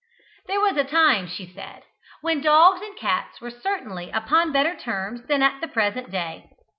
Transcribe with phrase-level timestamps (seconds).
[0.47, 1.83] There was a time, she said,
[2.21, 6.49] when dogs and cats were certainly upon better terms than at the present day.